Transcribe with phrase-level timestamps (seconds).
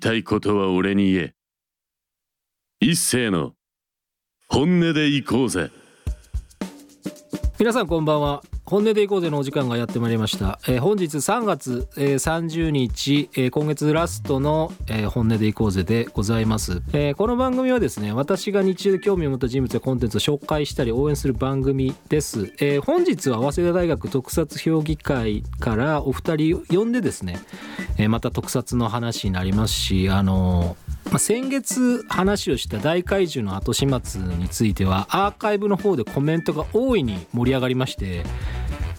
[0.00, 1.34] たいことは俺に言え。
[2.80, 3.52] 一斉の
[4.48, 5.70] 本音で行こうぜ。
[7.58, 8.42] 皆さんこんばんは。
[8.70, 27.40] 本音でいこうぜのお時間がやってまいりました、えー、本日3月、えー、30日、えー、今月ラストの、えー、本音でいこうぜでございます、えー、この番組はですね私が日中で興味を持った人物やコンテンツを紹介したり応援する番組です、えー、本日は早稲田大学特撮評議会からお二人呼んでですね、
[27.98, 38.22] えー、また特撮の話になりますしあのーまあ、先月話をした大怪獣の後始末についてはアーカイブの方でコメントが大いに盛り上がりまして、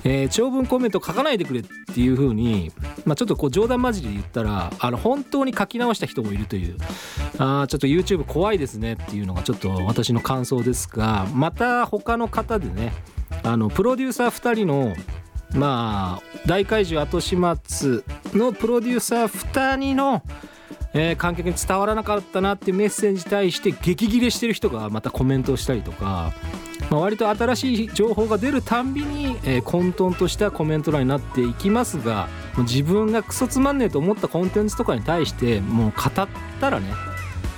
[0.04, 2.72] えー、長文コメント書かないでくれっていう風に、
[3.06, 6.76] まあ、ちょっとこう冗談交じりで言ったらあの本当に書き直した人もいるという
[7.38, 12.92] あちょっと YouTube 怖いですねっていうのがちょっと私の感想ですがまた他の方でね
[13.44, 14.94] あのプロデューサー2人の
[15.54, 18.04] まあ大怪獣後始末
[18.38, 20.24] のプロデューサー2人の
[20.94, 26.34] えー、観客に伝わらなかったなっていうメッセージに対して激切れしてる人がまたコメントをしたりとか、
[26.90, 32.28] まあ、割と新しい情報が出るたんびに、えー、混沌としたコメント欄になっていきますが
[32.60, 36.28] 自分がクソつまんねえと思ったコンテンツとかに対してもう語っ
[36.60, 36.94] たらね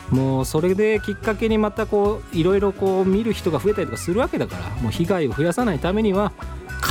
[0.09, 6.31] もうそれできっかけにまたこういろいろこう見る人が増えたりとかするわけだからもう被害を増やさないためには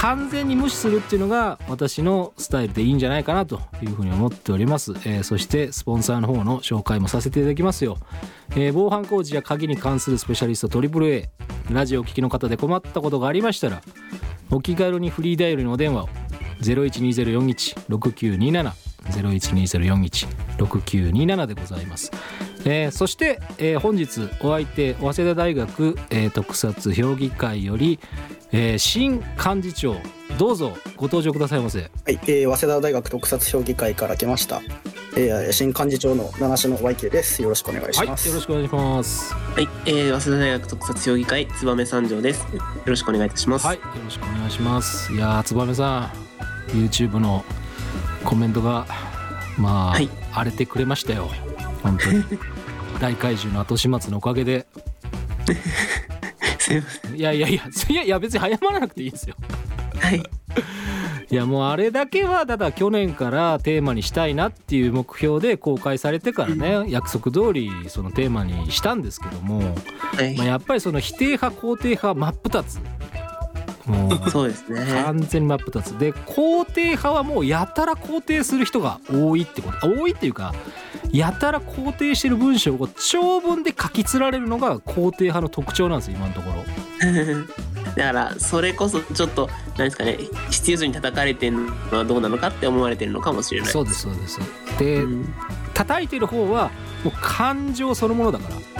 [0.00, 7.98] 完全に無視するっていうのが私のスタイルでいいんじゃないかなというふうに思っております、えー、そしてスポンサーの方の紹介もさせていただきますよ、
[8.50, 11.28] えー、防犯工事や鍵に関するスペシャリスト AAA
[11.70, 13.82] ラジオを聴きの方で困ったことがありましたら
[14.50, 16.08] お気軽にフリーダイヤルのお電話を。
[16.62, 22.10] 0120416927 0120416927でございます、
[22.64, 27.98] えー、そして、えー、本日お相手早稲田大学、えー、特撮評議会より、
[28.52, 29.96] えー、新幹事長
[30.38, 31.80] どうぞご登場くださいませ。
[31.80, 34.60] はい、えー、早稲田大学特撮評議会から来ました、
[35.16, 37.42] えー、新幹事長の七種の YK です。
[37.42, 39.34] よろしくお願いします、はい、よろしくお願いします。
[39.34, 42.40] はい、えー、早稲田大学特撮評議会燕三条です。
[42.54, 43.66] よろしくお願いいたします。
[43.66, 45.12] はいよろしくお願いします。
[45.12, 46.10] いや燕さ
[46.70, 47.44] ん YouTube の
[48.24, 48.86] コメントが
[49.58, 51.28] まあ、はい、荒れてくれましたよ。
[51.82, 52.24] 本当に。
[53.00, 54.66] 大怪獣の後始末のおかげで。
[56.58, 56.72] す
[57.14, 59.36] いやいやいやいやいや別に謝らなくていいですよ。
[60.00, 60.22] はい。
[61.30, 69.60] いやもうあれだけはただ去年からテーマにしたいなっていう目標で公開されてからね、うん、約束通りそのテーマにしたんですけども、
[69.96, 72.80] はい、まあ、やっぱりその否定派肯定派真っ二つ
[73.86, 74.84] もうそうですね。
[75.04, 75.98] 完全に真っ二つ。
[75.98, 79.88] で肯定派はもうやたら肯定する人が多いってこと。
[79.88, 80.54] 多いっていうか
[81.10, 86.64] やたら肯定してる文章を長文で書き連られるのが肯定派の特徴なんですよ今のところ。
[87.96, 90.18] だからそれこそちょっと何ですかね
[90.50, 91.56] 必要に叩かれてる
[91.90, 93.70] のはどうなのかって思われてるのかもしれない。
[93.70, 94.40] そうですそうです。
[94.78, 95.34] で、うん、
[95.74, 96.70] 叩いてる方は
[97.04, 98.72] もう感情そのものだから。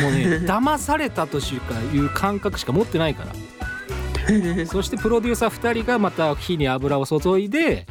[0.00, 1.40] もうね 騙されたとい
[1.98, 3.32] う感覚しか持ってないから
[4.66, 7.86] そしてプロデューサー2人がまた火に油を注いで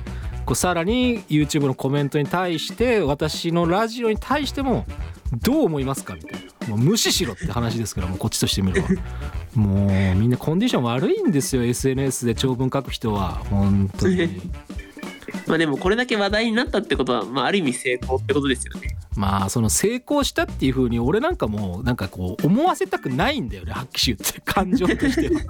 [0.46, 4.86] こうさらに YouTube のコメントに対して私のラジオに対しても
[5.32, 6.50] どう思いますかみたいな。
[6.70, 8.88] もう無視しろって話ですからもうこっちとしてみれば。
[9.54, 14.42] もうみんなコンディション悪いんですよ SNS で長文書く人は本当に。
[15.46, 18.98] まあでもこれだけ話題になったってことは、まあ、ある意味成功ってことですよね。
[19.16, 25.42] まあその成功したっていうふうに俺なんかもなんかこう思わせたくないんだよねはっきり言って感情としては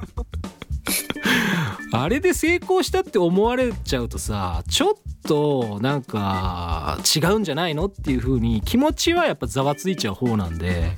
[1.91, 4.93] あれで成功したって思われちゃうとさちょっ
[5.23, 10.91] となんか違うんじゃないのっていう風に気持ちはやっぱざわついちゃう方なんで。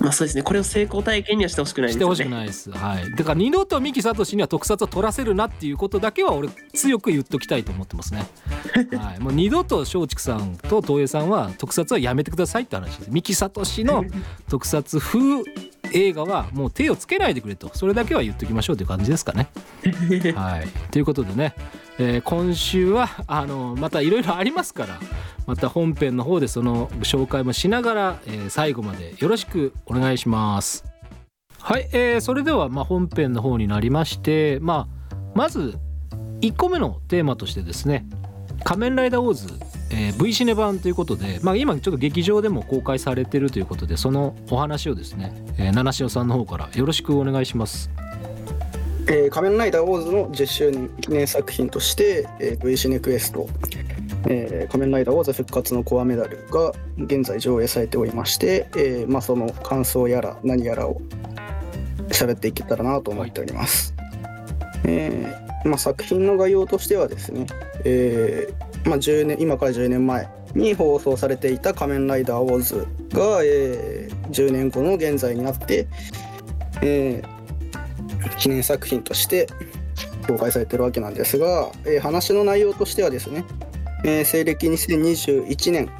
[0.00, 0.42] まあそうですね。
[0.42, 1.98] これを成功体験にはしてほしくないですね。
[2.00, 2.70] してほしくないです。
[2.70, 3.10] はい。
[3.16, 8.26] だから二度と三木聡には特撮を取らせるなっていうことだけは俺強く言っときたいと思ってますね。
[8.98, 9.20] はい。
[9.20, 13.10] もう二度と松竹さんと東映さんは特撮はやめてくださいって話です。
[13.10, 14.04] 三木聡の
[14.48, 15.20] 特撮風
[15.92, 17.70] 映画はもう手をつけないでくれと。
[17.74, 19.48] それだけは言っときましょうという感じですかね。
[20.34, 20.68] はい。
[20.90, 21.54] ということでね
[21.98, 24.98] えー、今週はあのまたいろいろありますから
[25.46, 30.84] また本編の方でその紹介もしながら、えー、最後までよろしくお願いします。
[31.60, 35.78] はい、えー、それではまあ本編の方になりまして、まあ、まず
[36.40, 38.04] 1個目のテーマとしてですね
[38.64, 39.48] 「仮面ライダーオーズ」
[39.94, 47.90] えー、V シネ版ということで、まあ、今ちょっと劇場でも公開されてるということでそのお話をですね、えー、七潮さんの方からよろしくお願いします。
[49.08, 53.48] えー、仮面ライダーオーズの10周年記念作品として、えー、V シネクエスト、
[54.26, 61.02] えー、仮面ライダーオーズ復活のコアメダルが現在上映されておりまして、えーまあ、その感想やら何やらを
[62.10, 63.92] 喋っていけたらなと思っております。
[63.98, 67.46] はい、えーまあ、作品の概要としてはですね、
[67.84, 72.86] えーまあ、10年今から10年前に放送されていた「仮面ライダーオーズ
[73.16, 75.86] が」えー10年後の現在になって、
[76.82, 77.42] えー
[78.38, 79.48] 記念作品として
[80.26, 83.44] 公開されてるわけなんですが、えー話の内容としてはですね、
[84.04, 85.90] えー西暦2021年、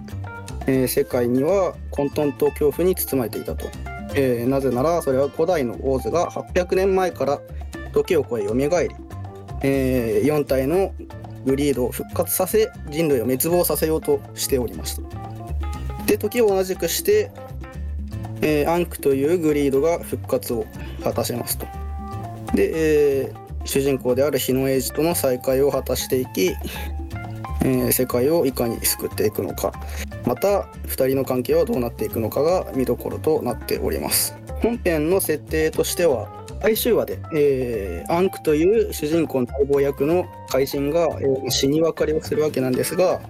[0.66, 3.66] えー世界には混沌と恐怖に包まれていたと、
[4.14, 7.40] えーなぜならそれは古代のオーズが800年前から
[7.92, 8.68] 時を超え蘇り、
[9.62, 10.94] え4体の
[11.44, 15.02] グリードを復活させ人類を滅亡させようとしておりました
[16.06, 17.30] で時を同じくして、
[18.42, 20.66] えーアンクというグリードが復活を
[21.02, 21.66] 果たしますと。
[22.54, 26.50] で、えー主人公である日野英二との再会を果たしていき、
[27.64, 29.72] え世界をいかに救っていくのか。
[30.26, 34.34] また2人の関係はどうなっていくのかが見どころとなっております。
[34.60, 43.20] 本編の設定としては最終話で、えーアンクという主人公の待望役の怪人が、えー死に別れをするわけなんですが、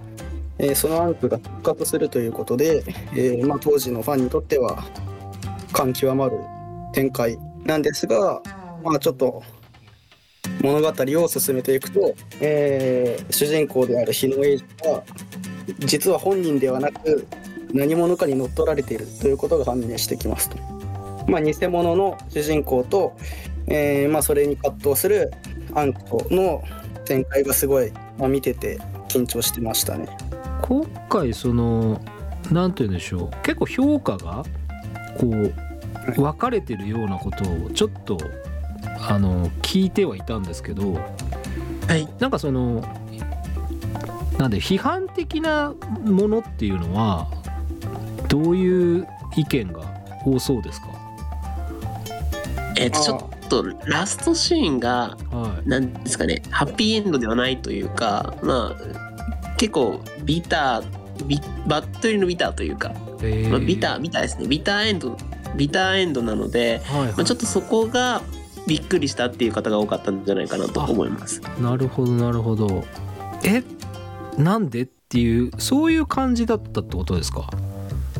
[0.59, 2.83] えーそのアンクが復活するということで、
[3.13, 4.85] えーまあ、当時のファンにとっては
[5.71, 6.37] 感極まる
[6.93, 8.39] 展開なんですが、
[8.83, 9.41] まあ、ちょっと
[10.61, 10.93] 物語
[11.23, 15.03] を進めていくと、えー主人公である日野英二は
[15.79, 17.27] 実は本人ではなく
[17.73, 20.72] 何者かに乗っ取られているということが判明してきますと。
[21.27, 23.15] まあ、偽物の主人公と、
[23.67, 25.31] えーまあ、それに葛藤する
[25.73, 26.63] アンコの
[27.05, 28.79] 展開がすごい、まあ、見てて
[29.09, 30.07] 緊張してましたね。
[30.61, 31.99] 今回その
[32.51, 34.43] なんて言うんでしょう結構評価が
[35.19, 35.53] こう
[36.21, 38.17] 分かれてるようなことをちょっと
[39.09, 42.81] あの聞いてはいたんですけどはいなんかその
[44.37, 45.73] なんで批判的な
[46.03, 47.27] ものっていうのは
[48.29, 49.81] どういう意見が
[50.25, 50.87] 多そうですか？
[52.83, 55.69] えっ、とちょっとラストシーンがはい。
[55.69, 62.91] なんですかねハッピーエンドではないというかまあ結構ビタービバットリのビターというか、
[63.21, 63.49] えー。
[63.49, 64.47] まあ、ビタービターですね。
[64.47, 65.15] ビターエンド
[65.55, 67.07] ビターエンドなので、はいはい。
[67.09, 68.23] まあ、ちょっとそこが
[68.67, 71.39] びっくりしたっていう方が多かったんじゃないかなと思います。
[71.59, 72.83] なるほどなるほど。
[73.45, 73.63] え
[74.37, 77.47] なんでっていうそういう感じだったってことですか？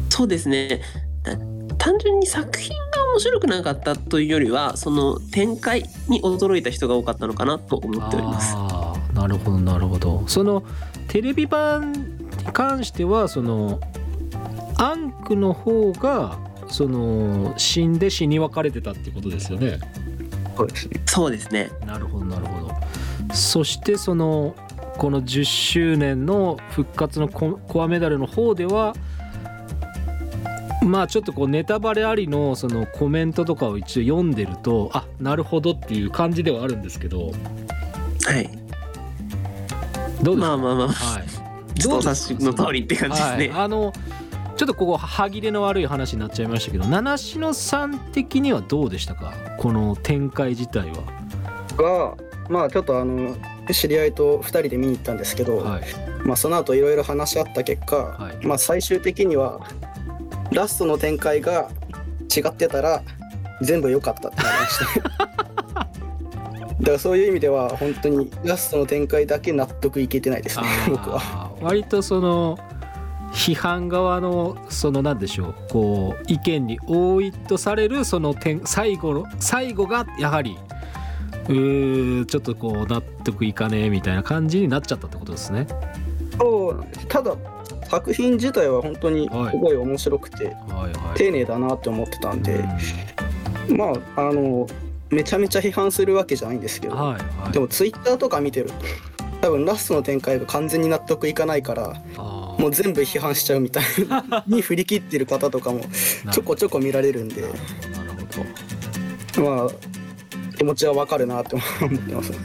[0.09, 0.81] そうですね。
[1.23, 1.35] だ
[1.79, 8.55] 単純に作品が面白くなかったというよりはその展開に驚いた人が多かったのかなと思っております。
[9.13, 10.23] なるほどなるほど。
[10.25, 10.63] その
[11.07, 11.99] テレビ版に
[12.53, 13.79] 関してはその
[14.77, 19.79] アンクの方がその死んで死に別れてたってことですよね。
[21.05, 21.69] そうですね。
[21.85, 22.73] なるほどなるほど。
[23.35, 24.55] そしてその
[24.97, 28.95] この10周年の復活のココアメダルの方では
[30.83, 37.31] まあちょっとこうネタバレありのそのコメントとかを一応読んでるとあなるほどっていう感じではあるんですけど。
[38.25, 38.49] はい。
[40.21, 41.79] どうですか、まあまあまあはい。
[41.79, 43.49] ちょっとお察しの通りって感じですね。
[43.49, 43.93] はい、あの
[44.55, 49.33] ちょっとここ歯切れの悪い話になっちゃいましたけど七篠さん的にはどうでしたか？
[49.57, 50.97] この展開自体は。
[51.75, 52.15] が
[52.49, 53.35] まあちょっとあの
[53.71, 55.83] 知り合いと2人で見に行ったんですけど、はい。
[56.23, 58.45] まあ、その後いろいろ話し合った結果、はい。
[58.45, 59.59] まあ、最終的には
[60.53, 61.69] ラストの展開が
[62.35, 63.03] 違ってたら
[63.61, 65.13] 全部良かったってなりました
[66.83, 71.51] だからそういう意味では本当にラストの展開だけ納得いけてないですね僕は。
[71.61, 72.57] 割とその
[73.31, 80.57] 批判側のそのなんでしょうこう意見に多いとされるその点最後の最後がやはり
[81.47, 85.67] うーちょっとこう納得いかねえみたいな感じになっちゃったってことですね。
[86.39, 87.35] そうただ
[87.89, 90.53] 作品自体は本当にすごい面白くて、はい
[90.97, 91.17] はい。
[91.17, 92.63] 丁寧だなって思ってたんで、
[93.69, 94.67] うまああの
[95.09, 97.51] めちゃめちゃ批判するわけじゃないんですけど、んはいはい。
[97.51, 98.73] でもツイッターとか見てると
[99.41, 105.81] 多分ラストの展開が完全に納得いかないからもう全部批判しちゃうみたいな に振り切ってる方とかも
[106.31, 107.53] ちょこちょこ見られるんでなる
[109.35, 109.57] ほど。
[109.57, 109.69] まあ
[110.57, 112.37] 気持ちはわかるなって思ってますね。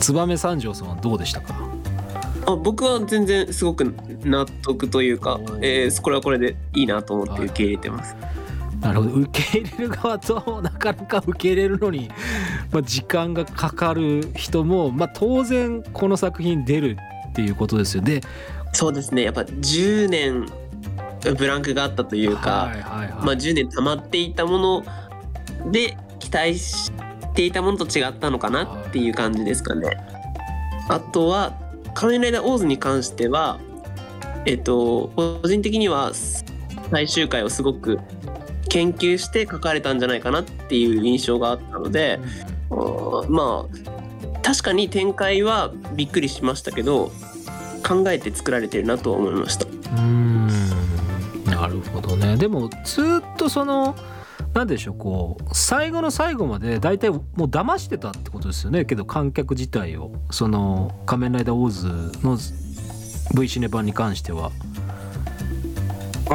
[0.00, 1.65] 燕三条さんはどうでしたか？
[2.46, 3.84] あ僕は全然すごく
[4.24, 8.16] 納得というかえーこれはこれでいいなと思って受け入れてます。
[8.80, 9.14] なるほど。
[9.16, 12.08] 受け入れる側となかなか受け入れるのに、
[12.70, 16.96] まあ、時間がかかる人も、まあ、当然この作品出る
[17.30, 18.20] っていうことですよで
[18.72, 19.22] そうですね。
[19.22, 20.46] やっぱ10年
[21.38, 23.24] ブランクがあったというか、はいはいはい。
[23.24, 24.84] まあ、10年溜まっていたもの
[25.72, 26.92] で期待し
[27.34, 29.96] ていたものと違ったのかなっていう感じですかね。
[30.88, 31.54] あとは
[31.96, 33.58] 「仮面ライダーオーズ」に関しては
[34.44, 36.12] えっと個人的には
[36.90, 37.98] 最終回をすごく
[38.68, 42.20] 研究して書かれたんじゃないかなっていう印象があったので、
[42.70, 47.10] あーまあ確かに展開はびっくりしましたけど
[47.86, 49.64] 考えて作られてるなとは思いました。
[49.64, 50.46] うーん。
[51.46, 52.36] なるほどね。
[52.36, 53.96] でもずっとその
[54.56, 58.86] なんでしょうこう最後の最後まで大体もう騙してたってことですよね。
[58.86, 60.12] けど観客自体を。
[60.30, 61.88] その「仮面ライダーオーズ」
[62.26, 62.38] の
[63.38, 64.50] V シネ版に関しては。
[66.30, 66.34] ああ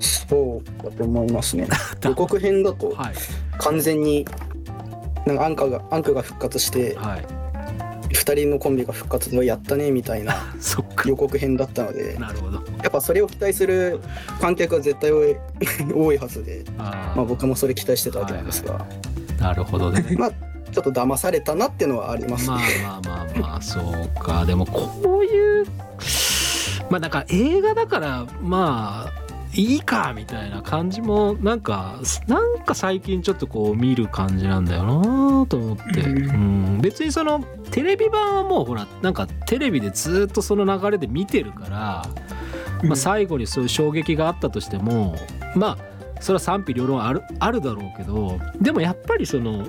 [0.00, 1.68] そうだと思いますね。
[2.02, 3.14] 予告編だとはい。
[3.58, 4.26] 完全に
[5.24, 7.35] なんかアンカがアンクが復活してはい
[8.16, 10.34] 2人のコンビが復活のやったねみたいな
[11.04, 12.62] 予告編だったのでなるほど。
[12.82, 14.00] やっぱそれを期待する
[14.40, 18.86] 観客は絶対多い はずで、まあ、僕もそれ期待してたわけなんですが、
[19.38, 20.04] なるほどね。
[20.18, 20.32] まあ
[20.72, 22.64] ちょっと騙されたなっていうのはありますまあね。
[22.82, 24.44] まあまあまあそうか。
[24.44, 25.66] でもこういう
[26.90, 29.25] まあなんか映画だからまあ
[29.56, 42.06] いいかみたいな感じもなんかなんか最近ちょっとこう見る感じなんだよなと思って、ううん、別にそのテレビ版はもうほらなんかテレビでずっとその流れで見てるから、
[42.84, 45.16] まあ、最後にそういう衝撃があったとしても
[45.54, 49.66] まあそれは賛否両論あるあるだろうけどでもやっぱりその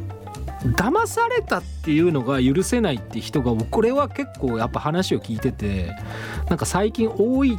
[0.75, 5.95] 騙されたっていうのが許せないって人がこれは結構やっぱ話を聞いてて
[6.49, 7.57] なんか最近多い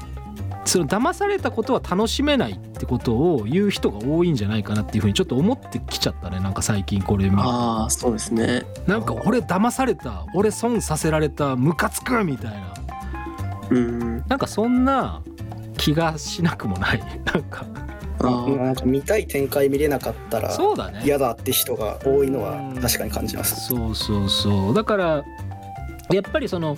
[0.65, 8.63] その騙されたことは楽しめないってことを言う人が多いんじゃないかなっていうふうにちょっと思ってきちゃったねなんか最近これ見るとああそうですね。
[8.87, 12.75] なんか俺騙された俺損させられたムカつくみたいな。
[13.71, 14.25] うん。
[14.29, 15.23] なんかそんな
[15.77, 17.01] 気がしなくもない。
[17.25, 17.65] なんか。
[18.21, 18.57] あー。
[18.63, 21.03] なんか見たい展開見れなかったらそうだね。
[21.05, 23.69] 嫌だって人が多いのは確かに感じます。
[23.69, 24.75] そうそうそう。
[24.75, 25.25] だから
[26.11, 26.77] やっぱりその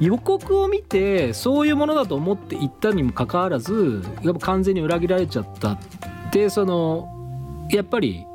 [0.00, 5.78] 予告を見てそういうものだと思って行ったにもかかわらずやっぱ完全に裏切られちゃったっ
[6.32, 7.08] てその
[7.70, 8.26] やっぱり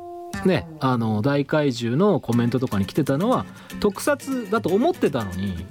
[0.46, 3.44] ねあの大怪獣のコメントとかに来てたのは
[3.80, 5.66] 特撮だと思ってたのに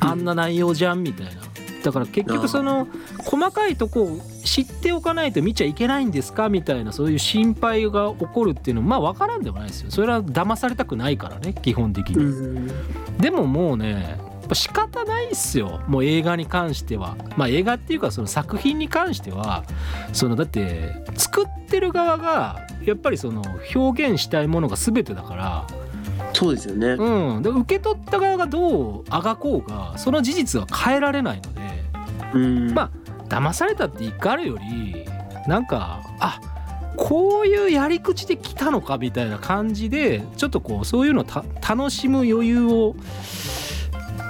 [0.00, 1.42] あんな内容じゃんみたいな。
[1.82, 12.24] だから結局その細かいとこを知っておかないと見ちゃいけないんですかみたいなそういう心配が起こるっていうのはまあ分からんでもないですよそれは騙されたくないからね基本的に。
[12.24, 12.28] う
[12.60, 12.68] ん。
[13.18, 19.64] でももうねやっぱ仕方ないっすよもう映画に関してはまあ映画っていうかその作品に関しては
[20.12, 23.42] そのだって作ってる側がやっぱりその
[23.74, 25.66] 表現したいものが全てだから
[26.32, 26.88] そうですよね。
[26.90, 31.60] うんで受け取った側がどうあがこうがその事実は変えられないので
[32.34, 32.72] うん。
[32.72, 32.90] ま
[33.28, 35.04] 騙されたって怒るより
[35.46, 36.40] なんかあ
[36.96, 42.96] こういうやり口で来たのかみたいな感じでちょっとこうそういうのをた楽しむ余裕を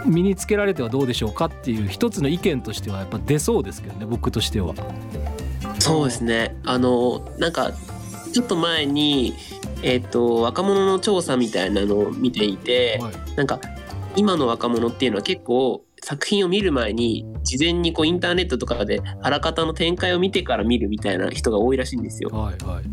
[0.05, 4.75] 身につけられてはどうでしょうかっていう一つの意見としてはやっぱ出そうですけどね僕としては。
[5.79, 6.57] そうですね。
[6.65, 7.73] あのなんか
[8.33, 9.35] ちょっと前に
[9.83, 13.61] えっ、と若者の調査みたいなのを見ていて、はいなんか
[14.17, 22.28] 今の若者っていうのは結構作品を見る前に事前にこうインターネットとかであらかたの展開を見てから見るみたいな人が多いらしいんですよ。
[22.30, 22.84] はいはい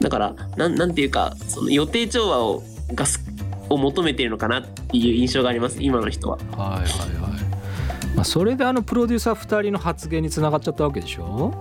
[0.00, 2.62] だからなんなんていうかその予定調和を
[2.94, 3.20] がす
[3.68, 6.38] を求めているのかなっていう印象があります今の人は。
[6.38, 6.84] はいはい
[7.20, 8.14] はい。
[8.14, 11.52] まあ、それであのプロデューサー2人の発言につながっちゃったわけでしょ？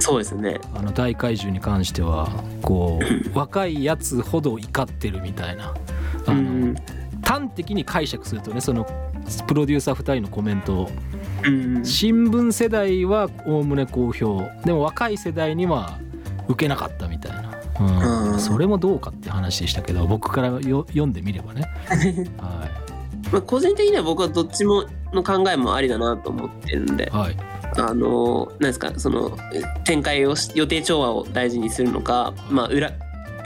[0.00, 0.58] そうですね。
[0.74, 2.28] あの大怪獣に関しては
[2.60, 2.98] こ
[3.32, 5.72] う 若いやつほど怒ってるみたいな
[6.26, 6.74] あの、うん
[7.24, 8.86] 端的に解釈するとねその
[9.46, 10.90] プロデューサー2人のコメントを。
[11.46, 14.48] うん新聞世代はおおむね好評。
[14.64, 15.98] でも若い世代には
[16.48, 18.32] 受けなかったみたいな、うん。
[18.32, 18.38] うん。
[18.40, 21.68] それもどうかって話でしたけど僕からよ読んでみればね、
[22.38, 22.66] は
[23.32, 27.10] まあ、個人的には僕はどっちもの考えもありだなと思ってるんで。
[27.12, 27.36] い、はい、
[27.78, 32.92] あのなんですかそのえ展開をし予定調和を大事にするのか、まあ、裏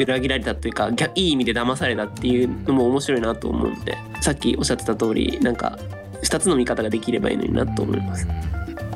[0.05, 5.79] 裏切られたというか逆いい意味で騙されたっていうのも面白いなと思うんでさっきおっしゃってた通りなんか
[6.23, 8.27] 2つの見方ができればいいのになと思います。
[8.27, 8.49] うん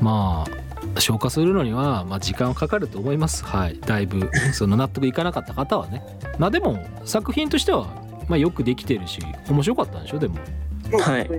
[0.02, 3.44] まあ消化するのには、まあ、時間はかかると思います。
[3.44, 3.78] はい。
[3.80, 6.02] だいぶその納得いかなかった方はね。
[6.38, 7.86] まあでも作品としては、
[8.28, 10.36] まあ、よくできてるし面白かったんでしょでも。
[11.00, 11.30] はい。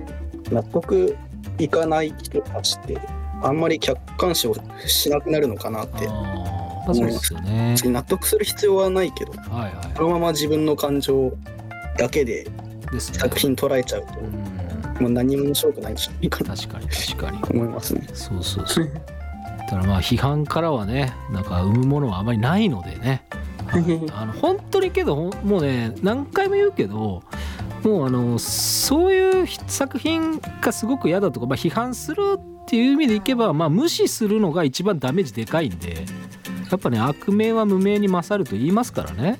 [0.50, 1.16] 納得
[1.58, 2.98] いかない人たちって
[3.42, 4.54] あんまり客観視を
[4.86, 6.08] しなくなるのかなって
[6.84, 7.74] まあそうですよね。
[7.84, 11.32] 納得する必要はないけどはいはこのまま自分の感情
[11.96, 12.46] だけで
[12.98, 14.54] 作品捉えちゃうとうん。
[15.00, 16.56] もう何も面白くないんじゃないかな。
[16.56, 17.38] 確かに確かに。
[17.40, 18.06] と思いますね。
[18.12, 18.90] そうそうそう。
[19.58, 23.24] だからまあ批判からはねなんか生むものはあまりないのでね、
[23.66, 23.82] はい。
[24.14, 27.22] あの本当にけどもうね何回も言うけど
[27.82, 36.06] もうあのそういう作品がすごく嫌だとか、まあ、批判するっていう意味でいけば、まあ、無視するのが一番ダメージでかいんで
[36.70, 39.38] やっぱね悪名は無名に勝ると言いますからね、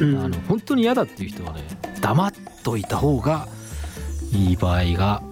[0.00, 0.18] うん。
[0.18, 1.62] あの本当に嫌だっていう人はね
[2.00, 2.32] 黙っ
[2.62, 3.48] といた方が
[4.32, 5.22] いい場合が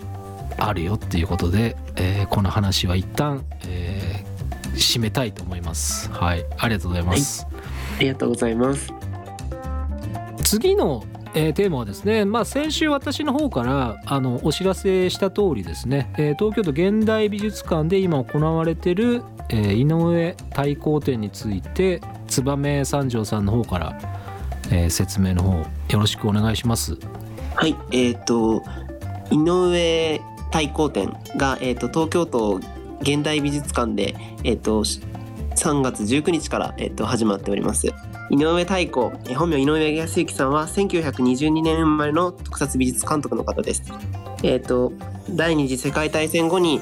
[0.59, 4.31] あるよっていうことで、えーこの話は一旦、えー
[4.75, 6.11] 締めたいと思います。
[6.11, 6.47] はい。
[6.57, 7.47] ありがとうございます、
[7.99, 8.93] ありがとうございます。
[10.45, 23.99] 次の、えーテーマはですね、まあ、先週私の方からあのお知らせした通りですね、えー東京都現代美術館で今行われてる、えー井上太閤展について燕三条さんの方から、
[24.71, 25.67] えー説明の方よ
[25.99, 26.97] ろしくお願いします。
[27.55, 28.63] はい、えっ、と
[29.31, 30.21] 井上
[30.51, 32.61] 太閤展が、えー、と東京都
[33.03, 37.89] 現代美術館で、えー、と3月19日から、えー、と始まっております。
[38.31, 43.83] 井上太閤えー本名井上康之さんは1922年生まれの特撮美術監督の方です。
[44.45, 44.93] えっ、と
[45.31, 46.81] 第二次世界大戦後に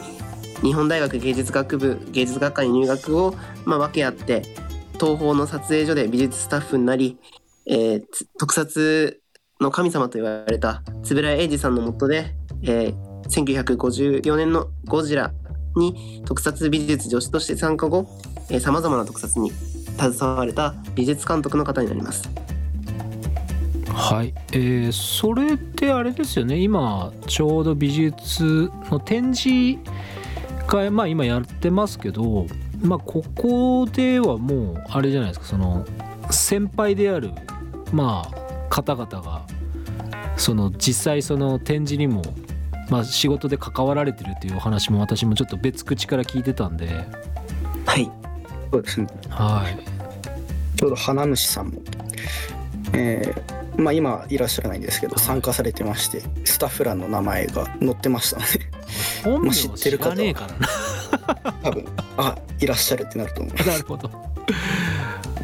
[0.63, 4.43] 日本大学芸術学部芸術学科に入学を、まあ、分け合って
[4.95, 7.17] 東宝の撮影所で美術スタッフになり、
[7.67, 8.03] えー
[8.39, 9.23] 特撮
[9.61, 15.33] の神様と言われた円谷英二さんの下で、えー1954年の「ゴジラ」
[15.77, 18.07] に特撮美術助手として参加後
[18.61, 19.53] さまざまな特撮に
[19.99, 22.31] 携われた美術監督の方になります。
[23.89, 26.57] はい、えーそれってあれですよね。
[26.57, 29.79] 今ちょうど美術の展示
[30.67, 32.47] 会まあ今やってますけど
[32.81, 35.47] まあここではもうあれじゃないですか。
[35.47, 35.85] その
[36.31, 37.33] 先輩である
[37.93, 39.43] まあ方々が
[40.37, 42.23] その実際その展示にも
[42.91, 46.89] まあ仕事で関わられてるっていうお話も私もちょっと別口から聞いてたんで。
[47.85, 48.11] はい、
[48.71, 49.07] そうですね。
[49.31, 50.77] はい。
[50.77, 51.83] ちょうど花主さんも、
[52.93, 58.49] えーまあ、今いらっしゃらないんですけど参加されてましてスタッフ欄の名前が載ってましたので
[59.23, 61.53] 本名まあ知ってる知方はらねえからな。
[61.63, 61.85] 多分
[62.17, 63.67] あいらっしゃるってなると思います。
[63.71, 64.11] なるほど。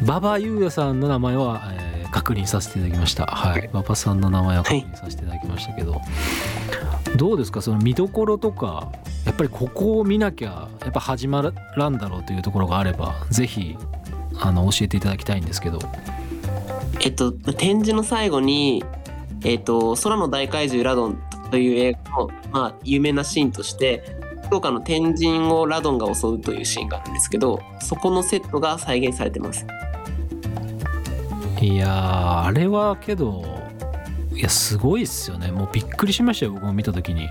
[0.01, 3.25] 馬場優也さんの名前は、えー確認させていただきました。
[3.25, 3.69] はい。
[3.73, 5.99] 馬場さんの名前は確認させていただきましたけど、
[7.15, 7.61] どうですか？
[7.61, 8.91] その見どころとか、
[9.25, 13.77] やっぱりここを見なきゃやっぱ始まらんだろうというところがあれば、ぜひ
[14.39, 15.79] あの教えていただきたいんですけど。
[17.01, 18.83] えっと展示の最後に
[19.43, 21.17] 「えっと空の大怪獣ラドン」
[21.51, 29.67] という映画の、まあ、有名なシーンとして福岡の天神をラドンが襲うというシーンがあるんですけどそこのセットが再現されてます。
[31.61, 33.43] いやーあれはけど
[34.35, 35.51] いやすごいっすよね。
[35.51, 37.29] もうびっくりしましたよ僕も見た時に。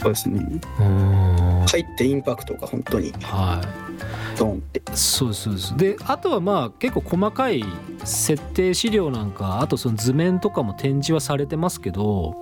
[0.00, 0.40] そうですね
[0.78, 1.66] うーん。
[1.66, 4.38] 入ってインパクトが本当にはい。
[4.38, 7.64] ドンってそうですそうですであとはまあ結構細かい
[8.02, 12.34] 設定資料なんかあとその図面とかも展示はされてますけど、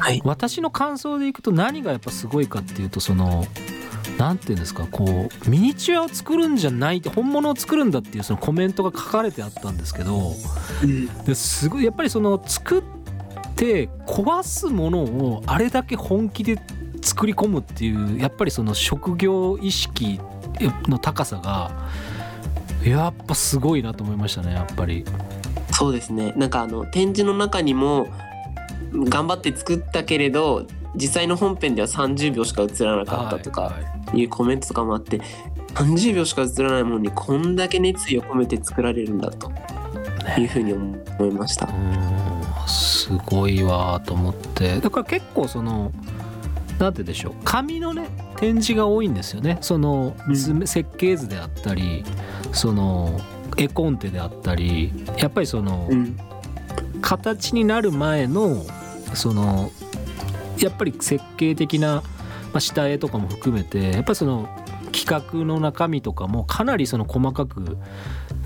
[0.00, 3.46] はい私の感想でいくと何がやっぱすごいかっていうとその
[4.18, 10.34] なんていうんですかこうミニチュアを作るんじゃないって本物を作るんだっていうそのコメントが書かれてあったんですけど
[11.24, 12.82] ですごいやっぱりその作っ
[13.54, 16.58] て壊すものをあれだけ本気で
[17.00, 20.20] 作り込むっていうやっぱりその職業意識
[20.88, 21.70] の高さが
[22.84, 25.04] やっぱすごいなと思いましたねやっぱり。
[25.72, 26.32] そうですね。
[26.36, 28.08] なんかあの展示の中にも
[28.92, 33.62] 頑張って作ったけれど実際の本編では30秒しか映らなかったとか。
[33.62, 35.20] はいはいいうコメントとかもあって
[35.74, 39.50] 30秒しか映らないものにこんだけ熱意を込めて作られるんだと。
[40.36, 41.68] いうふうに思いました。
[42.66, 44.78] すごいわと思って。
[44.78, 45.90] だから結構その
[46.78, 47.32] なんてでしょう。
[47.44, 49.56] 紙のね展示が多いんですよね。
[49.62, 52.04] その図面設計図であったり
[52.52, 53.18] その
[53.56, 56.16] 絵コンテであったりやっぱりそのうん。
[57.00, 58.66] 形になる前の
[59.14, 59.70] その
[60.58, 62.02] やっぱり設計的な、
[62.52, 64.48] まあ、下絵とかも含めてやっぱりその
[64.92, 67.76] 企画の中身とかもかなりその細かく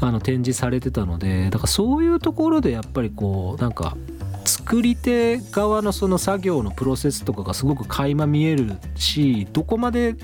[0.01, 3.97] あの展示されてたのでだからそういうところでやっぱりこうなんか
[4.45, 10.17] 作り手側のその作業のプロセスとかがすごく垣間見えるしどこまで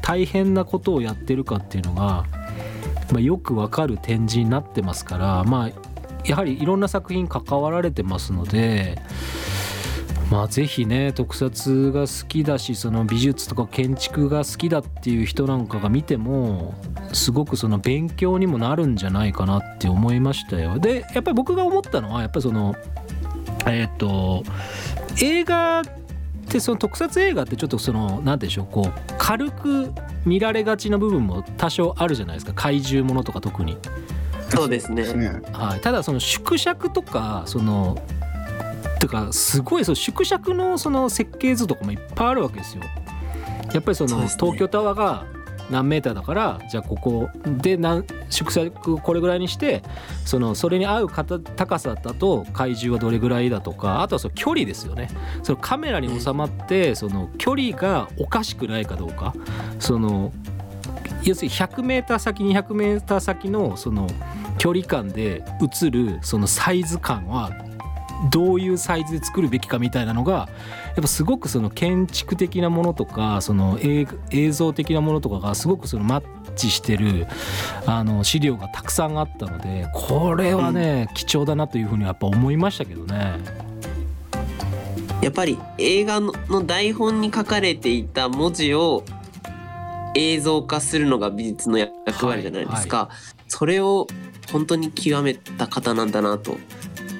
[0.00, 2.24] 大変なことをやってるかっていうのが、
[3.12, 5.70] まあ、よくわかる展示になってますからまあ
[6.24, 8.98] やはりいろんな作品関わられてますので
[10.30, 16.74] まあぜひね特撮が好きだしその美術とか建築が好きだっていう人なんかが見ても
[17.14, 20.78] すごくその勉強にもなるんじゃないかなって思いましたよ。
[20.78, 22.74] でやっぱり僕が思ったのはやっぱりその
[23.66, 24.44] えっ、と
[25.22, 25.84] 映画っ
[26.48, 29.92] てその特撮映画ってちょっとその何て言うんでしょうこう軽く
[30.26, 33.78] 見られがちな部分も多少あるじゃないですか怪獣ものとか特に。
[34.50, 37.98] そうですねですねはい、ただその縮尺とかその
[38.98, 42.82] てかすごいその縮尺のその設計図とかもいっぱいあるわけですよ。
[43.72, 45.26] やっぱりその東京タワーが
[45.70, 49.82] 何メーターだからじゃあここで何縮尺これぐらいにして
[50.24, 55.08] そのそれに合う方高さだと怪獣はどれぐらいだとかあとはその距離ですよね。
[55.42, 59.34] そのカメラに収まってその距離がおかしくないかどうか。
[59.78, 60.32] その
[61.22, 64.06] 要するに 100m 先 200m 先のその
[64.56, 65.44] 距離感で
[65.82, 67.50] 映るそのサイズ感は
[68.30, 74.06] どういうサイズで作るべきかみたいなのがやっぱすごくその建築的なものとかその映
[74.52, 76.22] 像的なものとかがすごくそのマッ
[76.56, 77.26] チしてる
[77.86, 83.38] あの資料がたくさんあったのでこれはね、貴重だなというふうにやっぱ思いましたけどね。
[85.22, 86.32] やっぱり映画の
[86.64, 89.04] 台本に書かれていた文字を
[90.14, 93.16] 映像化するのが美術の役割じゃないですか、はいはい、
[93.48, 94.06] それを
[94.52, 96.56] 本当に極めた方なんだなと。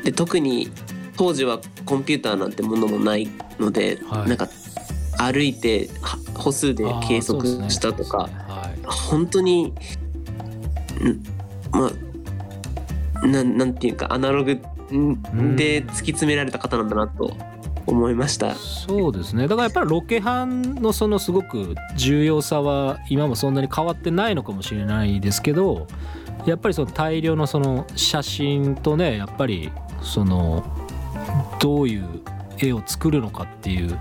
[0.05, 0.71] で特に
[1.19, 3.29] 当時はコンピューターなんてものもない
[3.59, 4.49] ので、はい、なんか
[5.19, 5.91] 歩いて
[6.33, 9.75] 歩数で計測したとか、ねはい、本当に
[11.73, 11.91] ま
[13.15, 17.37] あななんていうかアナログで突き詰められた方なんだなと
[17.87, 18.55] 思いました。
[18.55, 19.49] そうですね。
[19.49, 25.89] だからやっぱりロケハンのそのすごく重要さは今もそんなに変わってないのかもしれないですけど
[26.47, 30.78] やっぱりその大量のその写真とねやっぱりその
[31.69, 32.23] どういう
[32.59, 33.99] 絵を作るのかっていう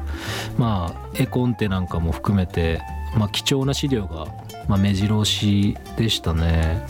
[0.58, 2.82] まあ絵コンテなんかも含めて、
[3.18, 4.28] まあ、貴重な資料が、
[4.70, 6.82] まあ、目白押しでしたね。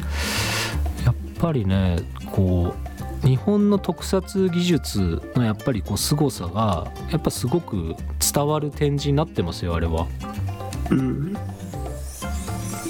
[1.03, 1.97] やっぱりね
[2.31, 2.75] こ
[3.23, 7.95] う日本の特撮技術のやっぱりこう凄さがやっぱすごく
[8.33, 10.05] 伝わる展示になってますよあれは。
[10.91, 11.35] うん、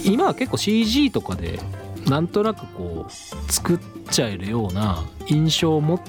[0.03, 1.57] 今は結構 CG とかで
[2.05, 3.79] なんとなくこう作っ
[4.11, 6.01] ちゃえるような印象を持っ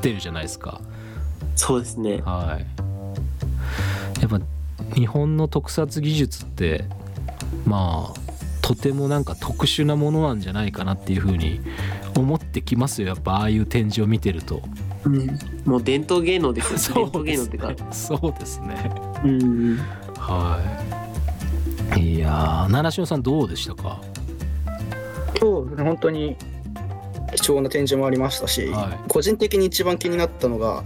[0.00, 0.80] てるじゃないですか。
[1.56, 2.20] そうですね。
[2.24, 4.20] はい。
[4.20, 4.40] やっぱ
[4.94, 6.84] 日本の特撮技術って
[7.66, 8.20] まあ
[8.62, 11.60] とてもなんか特殊なものなんじゃないかなっていうふうに
[12.16, 13.08] 思ってきますよ。
[13.08, 14.62] やっぱああいう展示を見てると。
[15.04, 17.74] うん、もう伝統芸能ですよ、 ね、伝統芸能ってか。
[17.92, 18.90] そうですね。
[19.24, 19.78] うん
[20.18, 20.60] は
[21.96, 22.14] い。
[22.14, 24.00] いや七島さんどうでしたか？
[25.38, 25.84] そうですね。
[25.84, 26.36] 本当に
[27.36, 30.84] 貴重な展示もありましたし、はい、個人的に一番気になったのが、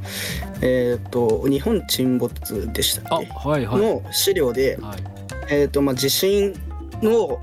[0.61, 4.99] えーと、日本沈没でしたっけ、はいはい、の資料で、はい、
[5.51, 6.55] えーとまあ、地震
[7.03, 7.41] の、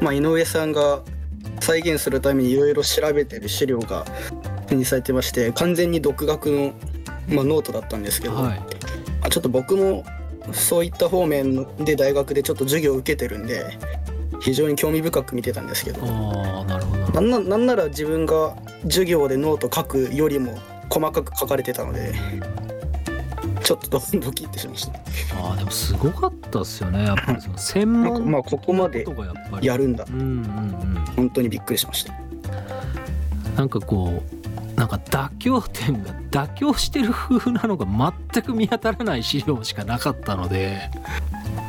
[0.00, 1.02] まあ、井上さんが
[1.60, 4.04] 再現するためにいろいろ調べてる資料が
[4.66, 6.72] 展示されてまして完全に独学の、
[7.28, 10.04] まあ、ノートだったんですけど、はい、ちょっと僕も
[10.52, 13.78] そういった方面で大学でちょっと授業を受けてるんで
[14.40, 17.20] 非常に興味深く見てたんですけどあなるほど。
[17.20, 20.58] なんなんなら自分が授業でノート書くよりも
[20.90, 22.12] 細かく書かれてたので
[23.62, 24.00] ちょっとド
[24.32, 24.98] キッてしました。
[25.52, 27.04] あでもすごかったっすよね。
[27.04, 29.06] やっぱりその 専門まあここまで
[29.62, 32.12] やるんだ、うんうんうん、本当にびっくりしました。
[33.56, 34.22] なんかこ
[34.74, 37.86] うなんか妥協点が妥協してる風なのが
[38.32, 40.90] 全く見当たらない資料しかなかったので。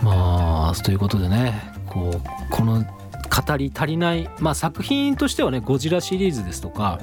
[0.01, 6.99] まあということでねこうこの語り足りないまあ作品としてはねゴジラシリーズですとか、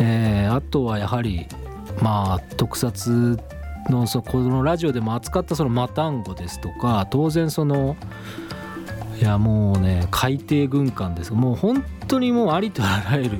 [0.00, 1.46] えー、あとはやはり
[2.02, 3.38] まあ特撮
[3.88, 7.96] のそこのラジオでも扱ったそのマタンゴですとか当然その
[9.18, 11.32] いやもうね海底軍艦です。
[11.32, 13.38] もう本当にもうありとあらゆる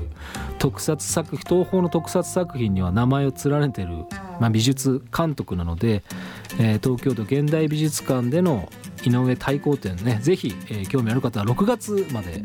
[0.59, 3.89] 特撮作品東宝の特撮作品には名前を連ねてる、
[4.41, 6.03] まあ、美術監督なので、
[6.59, 8.69] えー、東京都現代美術館での
[9.05, 12.43] 井上太閤展ね是非、えー、興味ある方は6月まで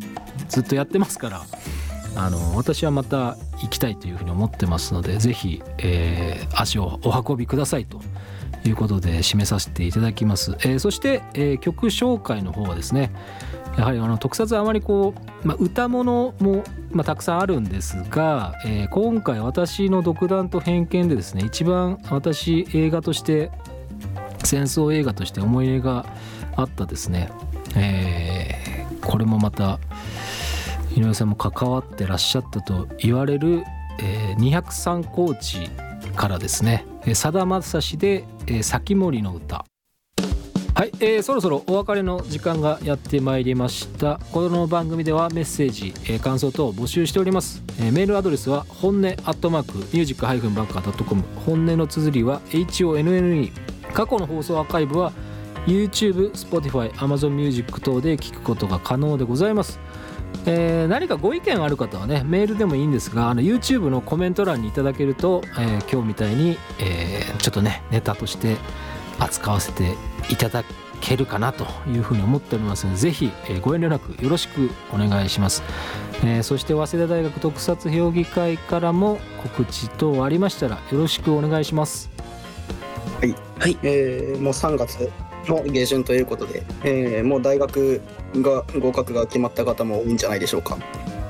[0.50, 1.42] ずっとやってますから
[2.20, 8.02] あの私はまた行きたいというふうに思ってますのでぜひ、えー、足をお運びくださいと
[8.66, 13.12] いうことで締めさせていただきます、えー、そして、えー、曲紹介の方はですね
[13.78, 23.50] やはりあの特撮あまりこう、まあ、歌物も、まあ、たくさんあるんですが、えー、今回私の独断と偏見でですね一番私映画として
[24.44, 26.06] 戦争映画として思い入れが
[26.58, 27.30] あったですね、
[27.78, 29.80] えー、これもまた
[31.00, 33.64] 井上さんも関わってらっしゃったと言われる、
[34.02, 35.70] えー、203高地
[36.16, 39.66] からですねさだまさしで「えー、先森の歌」
[40.76, 44.20] はい、えー、そろそろお別れの時間がやってまいりました。
[44.32, 53.52] この番組ではメッセージ、えー、感想等を募集しております、えー、メールアドレスは本音アットマークミュージックハイフンバンカー .com 本音の綴りは HONNE
[53.94, 55.12] 過去の放送アーカイブは
[55.66, 59.80] YouTube、Spotify、Amazon Music 等で聞くことが可能でございます。
[60.46, 68.58] えー、何かご意見ある方はねメールでもいいんですがあの YouTube のコメント欄にいただけると、えー、今日みたいに、えー、ちょっとねネタとして
[69.20, 69.96] 扱わせて
[70.30, 70.64] いただ
[71.02, 75.64] けるかなというふうに思っておりますのでぜひ、えーご遠慮なくよろしくお願いします、
[76.24, 82.10] えーそして早稲田大学特撮評議会からも告知等ありましたらよろしくお願いします。
[83.22, 85.10] えーもう3月
[85.48, 88.02] の下旬ということで、えーもう大学
[88.36, 90.78] が合格が決まった方も多いんじゃないでしょうか。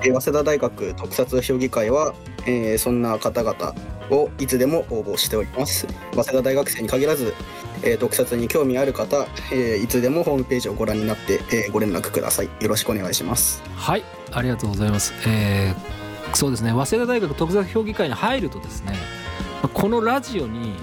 [0.03, 2.13] え早稲田大学特撮評議会は、
[2.45, 3.75] えーそんな方々
[4.09, 5.88] をいつでも応募しております。
[6.13, 7.33] 早稲田大学生に限らず、
[7.83, 12.45] えー特撮に興味ある方、えーいつでもホームページをご覧になって、えーご連絡ください。
[12.45, 13.62] よろしくお願いします。
[13.75, 18.93] はいありがとうございます、えーそうですね早稲田大学特撮評議会に入るとですね
[19.73, 20.75] このラジオに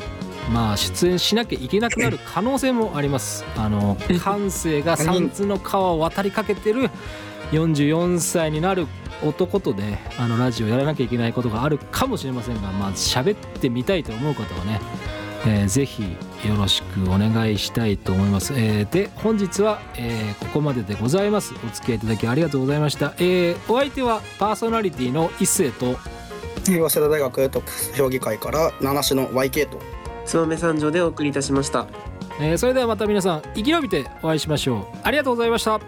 [0.52, 3.44] まあ出演しなきゃいけなくなる可能性もあります。
[3.56, 6.90] あの感性が三途の川を渡りかけてる
[7.52, 8.86] 44歳になる
[9.24, 14.80] 男とねあのラジオやらなきゃいけないことがあるかもしれませんがまあ喋ってみたいと思う方はね、
[15.46, 16.02] えーぜひ
[16.46, 21.54] よろしくお願いしたいと思います、えーで本日は、えーここまででございます。
[21.66, 29.80] お付き合いいただきありがとうございました、えーお相手はパーソナリティの一世とえー早稲田大学特撮評議会から七種の YK と
[30.26, 31.86] つまめ三条でお送りいたしました。
[32.40, 34.98] えーそれではまた皆さん生き延びてお会いしましょう。
[35.02, 35.80] ありがとうございました。